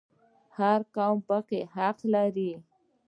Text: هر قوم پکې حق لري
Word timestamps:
هر 0.57 0.79
قوم 0.95 1.17
پکې 1.27 1.59
حق 1.75 1.97
لري 2.13 2.51